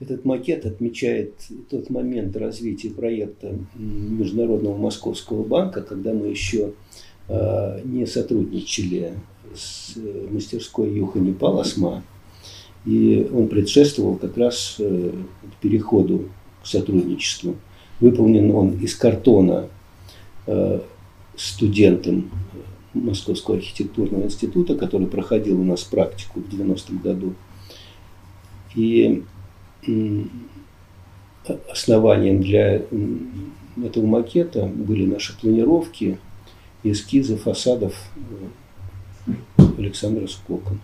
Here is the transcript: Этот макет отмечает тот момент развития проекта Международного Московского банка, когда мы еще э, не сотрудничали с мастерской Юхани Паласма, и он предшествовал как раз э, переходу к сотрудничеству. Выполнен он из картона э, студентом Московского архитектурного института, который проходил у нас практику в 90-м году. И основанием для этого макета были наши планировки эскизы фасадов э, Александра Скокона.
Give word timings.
Этот 0.00 0.24
макет 0.24 0.64
отмечает 0.64 1.34
тот 1.68 1.90
момент 1.90 2.34
развития 2.34 2.88
проекта 2.88 3.54
Международного 3.74 4.74
Московского 4.74 5.44
банка, 5.44 5.82
когда 5.82 6.14
мы 6.14 6.28
еще 6.28 6.72
э, 7.28 7.82
не 7.84 8.06
сотрудничали 8.06 9.12
с 9.54 9.96
мастерской 10.30 10.90
Юхани 10.90 11.32
Паласма, 11.32 12.02
и 12.86 13.28
он 13.30 13.48
предшествовал 13.48 14.16
как 14.16 14.38
раз 14.38 14.76
э, 14.78 15.12
переходу 15.60 16.30
к 16.62 16.66
сотрудничеству. 16.66 17.56
Выполнен 18.00 18.50
он 18.52 18.78
из 18.78 18.94
картона 18.94 19.68
э, 20.46 20.80
студентом 21.36 22.30
Московского 22.94 23.58
архитектурного 23.58 24.24
института, 24.24 24.76
который 24.76 25.08
проходил 25.08 25.60
у 25.60 25.64
нас 25.64 25.82
практику 25.82 26.40
в 26.40 26.48
90-м 26.48 26.98
году. 26.98 27.34
И 28.74 29.24
основанием 31.70 32.42
для 32.42 32.82
этого 33.82 34.06
макета 34.06 34.66
были 34.66 35.06
наши 35.06 35.38
планировки 35.38 36.18
эскизы 36.82 37.36
фасадов 37.36 37.94
э, 39.26 39.32
Александра 39.78 40.26
Скокона. 40.26 40.80